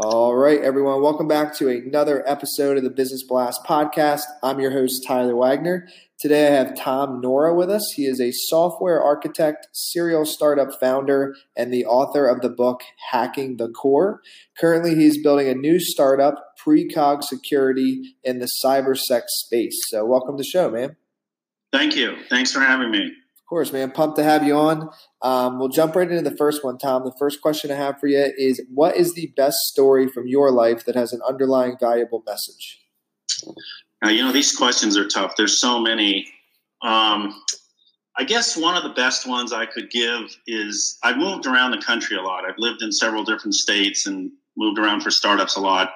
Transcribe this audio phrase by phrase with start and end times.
[0.00, 1.02] All right, everyone.
[1.02, 4.22] Welcome back to another episode of the Business Blast podcast.
[4.44, 5.88] I'm your host, Tyler Wagner.
[6.20, 7.82] Today I have Tom Nora with us.
[7.96, 13.56] He is a software architect, serial startup founder, and the author of the book Hacking
[13.56, 14.20] the Core.
[14.56, 19.80] Currently, he's building a new startup, Precog Security, in the cybersec space.
[19.88, 20.94] So, welcome to the show, man.
[21.72, 22.14] Thank you.
[22.30, 23.10] Thanks for having me
[23.48, 23.90] course, man.
[23.90, 24.90] Pumped to have you on.
[25.22, 27.04] Um, we'll jump right into the first one, Tom.
[27.04, 30.50] The first question I have for you is What is the best story from your
[30.50, 32.80] life that has an underlying valuable message?
[34.02, 35.34] Now, you know, these questions are tough.
[35.36, 36.26] There's so many.
[36.82, 37.42] Um,
[38.16, 41.82] I guess one of the best ones I could give is I've moved around the
[41.82, 42.44] country a lot.
[42.44, 45.90] I've lived in several different states and moved around for startups a lot.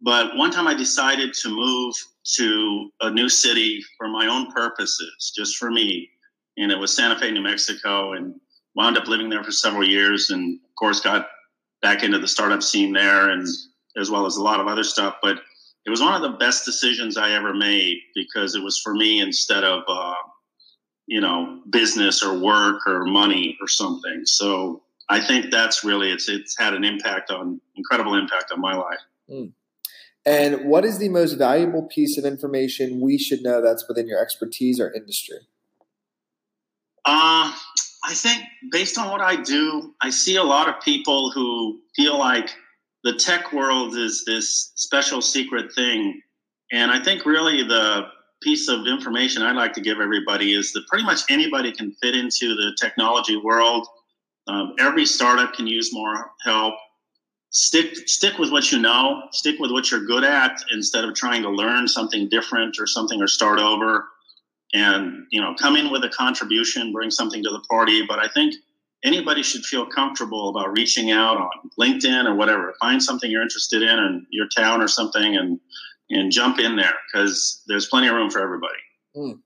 [0.00, 1.94] But one time I decided to move
[2.36, 6.10] to a new city for my own purposes, just for me
[6.58, 8.34] and it was Santa Fe, New Mexico, and
[8.74, 11.28] wound up living there for several years, and of course got
[11.80, 13.46] back into the startup scene there, and
[13.96, 15.16] as well as a lot of other stuff.
[15.22, 15.38] But
[15.86, 19.20] it was one of the best decisions I ever made because it was for me
[19.20, 20.14] instead of uh,
[21.06, 24.22] you know business or work or money or something.
[24.24, 28.74] So I think that's really it's it's had an impact on incredible impact on my
[28.74, 29.00] life.
[29.30, 29.52] Mm.
[30.26, 34.20] And what is the most valuable piece of information we should know that's within your
[34.20, 35.38] expertise or industry?
[37.10, 37.50] Uh,
[38.04, 42.18] I think based on what I do, I see a lot of people who feel
[42.18, 42.50] like
[43.02, 46.20] the tech world is this special secret thing.
[46.70, 48.08] And I think really the
[48.42, 52.14] piece of information I'd like to give everybody is that pretty much anybody can fit
[52.14, 53.86] into the technology world.
[54.46, 56.74] Um, every startup can use more help.
[57.52, 59.22] Stick stick with what you know.
[59.32, 63.22] Stick with what you're good at instead of trying to learn something different or something
[63.22, 64.04] or start over
[64.72, 68.04] and you know come in with a contribution bring something to the party.
[68.06, 68.54] But i think
[69.04, 72.74] anybody should feel comfortable about reaching out on linkedin or whatever.
[72.80, 75.60] Find something you're interested in in your town or something and
[76.10, 78.74] and jump in there because there's plenty of room for everybody.
[79.16, 79.40] Mm.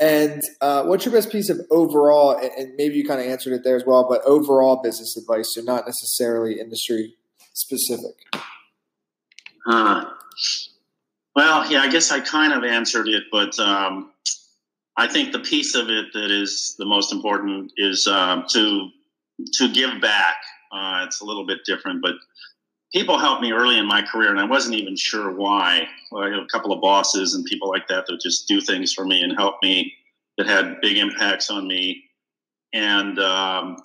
[0.00, 3.62] and uh, what's your best piece of overall and maybe you kind of answered it
[3.62, 7.14] there as well but overall business advice so not necessarily industry
[7.54, 8.16] specific?
[9.70, 10.04] Uh,
[11.36, 14.10] well yeah i guess i kind of answered it but um,
[15.00, 18.90] I think the piece of it that is the most important is uh, to
[19.54, 20.36] to give back.
[20.70, 22.16] Uh, it's a little bit different, but
[22.92, 25.88] people helped me early in my career, and I wasn't even sure why.
[26.12, 28.92] Well, I have a couple of bosses and people like that that just do things
[28.92, 29.90] for me and help me
[30.36, 32.04] that had big impacts on me.
[32.74, 33.78] And um,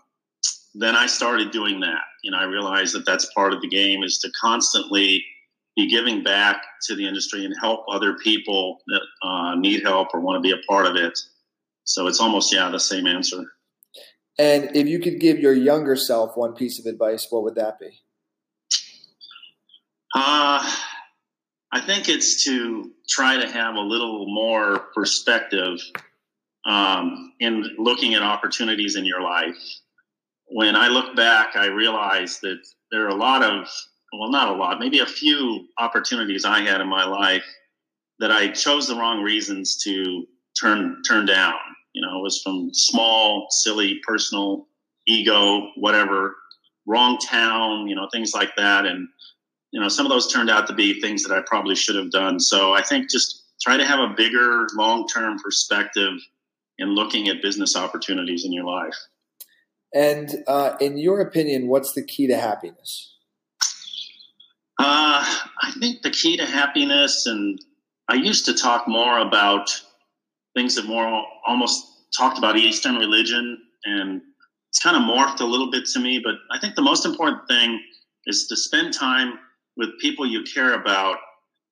[0.73, 2.01] then I started doing that.
[2.25, 5.23] You know, I realized that that's part of the game is to constantly
[5.75, 10.22] be giving back to the industry and help other people that uh, need help or
[10.22, 11.18] want to be a part of it.
[11.84, 13.44] So it's almost yeah the same answer.
[14.38, 17.80] And if you could give your younger self one piece of advice, what would that
[17.80, 18.02] be?
[20.13, 20.72] Uh,
[21.72, 25.78] I think it's to try to have a little more perspective
[26.66, 29.57] um, in looking at opportunities in your life.
[30.47, 32.59] When I look back, I realize that
[32.92, 33.68] there are a lot of
[34.19, 37.45] well, not a lot, maybe a few opportunities I had in my life
[38.19, 40.25] that I chose the wrong reasons to
[40.59, 41.55] turn turn down.
[41.93, 44.67] You know, it was from small, silly, personal
[45.07, 46.35] ego, whatever,
[46.85, 48.85] wrong town, you know, things like that.
[48.85, 49.07] And,
[49.71, 52.11] you know, some of those turned out to be things that I probably should have
[52.11, 52.39] done.
[52.39, 56.13] So I think just try to have a bigger long term perspective
[56.77, 58.97] in looking at business opportunities in your life.
[59.93, 63.14] And uh, in your opinion, what's the key to happiness?
[64.88, 65.25] Uh,
[65.63, 67.59] I think the key to happiness, and
[68.07, 69.68] I used to talk more about
[70.56, 71.83] things that more almost
[72.15, 74.21] talked about Eastern religion, and
[74.69, 76.21] it's kind of morphed a little bit to me.
[76.24, 77.81] But I think the most important thing
[78.27, 79.39] is to spend time
[79.75, 81.18] with people you care about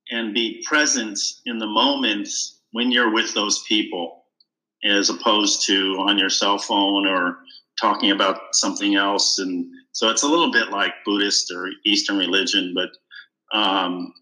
[0.09, 4.23] and be present in the moments when you're with those people,
[4.83, 7.37] as opposed to on your cell phone or
[7.79, 9.37] talking about something else.
[9.37, 12.89] And so it's a little bit like Buddhist or Eastern religion, but
[13.53, 14.13] um,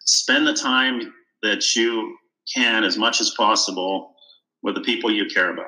[0.00, 1.12] spend the time
[1.42, 2.16] that you
[2.54, 4.14] can as much as possible
[4.62, 5.66] with the people you care about.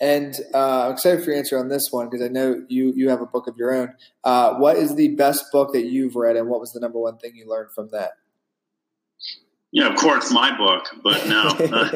[0.00, 3.08] And uh, I'm excited for your answer on this one because I know you you
[3.08, 3.94] have a book of your own.
[4.24, 7.16] Uh, what is the best book that you've read, and what was the number one
[7.18, 8.10] thing you learned from that?
[9.72, 11.90] Yeah, of course, my book, but no.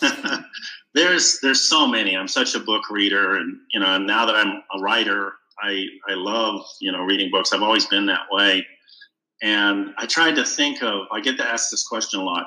[0.94, 2.16] there's there's so many.
[2.16, 5.32] I'm such a book reader, and you know, now that I'm a writer,
[5.62, 7.52] I I love you know reading books.
[7.52, 8.66] I've always been that way,
[9.42, 11.06] and I tried to think of.
[11.12, 12.46] I get to ask this question a lot,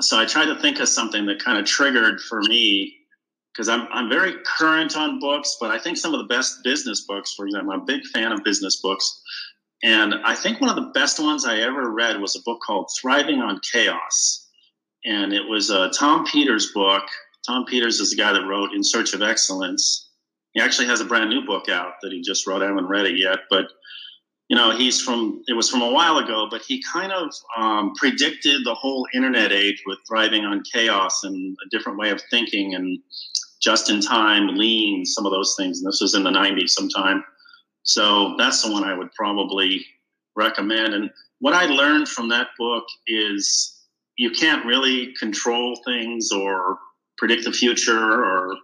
[0.00, 2.94] so I tried to think of something that kind of triggered for me
[3.52, 7.02] because I'm I'm very current on books, but I think some of the best business
[7.02, 9.22] books, for example, I'm a big fan of business books.
[9.82, 12.90] And I think one of the best ones I ever read was a book called
[12.98, 14.48] Thriving on Chaos.
[15.04, 17.04] And it was a Tom Peters book
[17.46, 20.10] Tom Peters is the guy that wrote In Search of Excellence.
[20.52, 22.62] He actually has a brand new book out that he just wrote.
[22.62, 23.66] I haven't read it yet, but
[24.48, 25.42] you know, he's from.
[25.48, 29.52] It was from a while ago, but he kind of um, predicted the whole internet
[29.52, 32.98] age with thriving on chaos and a different way of thinking and
[33.60, 35.78] just in time, lean, some of those things.
[35.78, 37.24] And this was in the '90s sometime.
[37.82, 39.84] So that's the one I would probably
[40.36, 40.94] recommend.
[40.94, 41.10] And
[41.40, 43.76] what I learned from that book is
[44.16, 46.78] you can't really control things or
[47.18, 48.54] predict the future or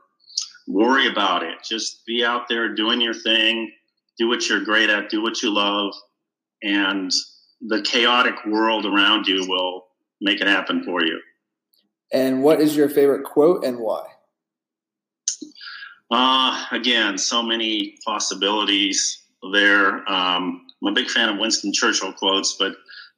[0.66, 1.56] worry about it.
[1.64, 3.70] Just be out there doing your thing,
[4.18, 5.92] do what you're great at, do what you love,
[6.62, 7.10] and
[7.60, 9.86] the chaotic world around you will
[10.20, 11.20] make it happen for you.
[12.12, 14.04] And what is your favorite quote and why?
[16.10, 19.22] Uh, again, so many possibilities
[19.52, 19.98] there.
[20.10, 22.74] Um, I'm a big fan of Winston Churchill quotes, but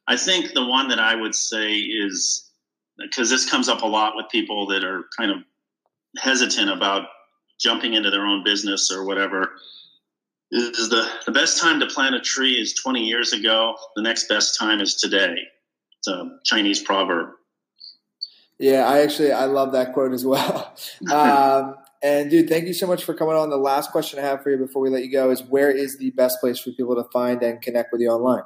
[0.07, 2.49] I think the one that I would say is
[2.97, 5.37] because this comes up a lot with people that are kind of
[6.17, 7.07] hesitant about
[7.59, 9.51] jumping into their own business or whatever
[10.51, 13.75] is the, the best time to plant a tree is 20 years ago.
[13.95, 15.35] The next best time is today.
[15.99, 17.29] It's a chinese proverb.
[18.59, 20.75] Yeah i actually i love that quote as well.
[21.11, 23.49] Um, and dude thank you so much for coming on.
[23.49, 25.97] The last question i have for you before we let you go is where is
[25.97, 28.43] the best place for people to find and connect with you online?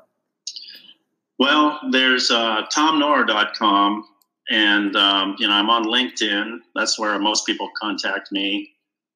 [1.37, 4.05] Well there's uh, tomnora.com
[4.49, 6.59] and, um, you know, I'm on LinkedIn.
[6.73, 8.71] That's where most people contact me.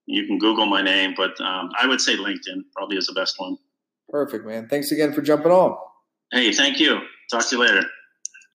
[0.06, 3.40] You can Google my name, but um, I would say LinkedIn probably is the best
[3.40, 3.58] one.
[4.10, 4.68] Perfect, man.
[4.68, 5.78] Thanks again for jumping on.
[6.32, 7.00] Hey, thank you.
[7.32, 7.84] Talk to you later.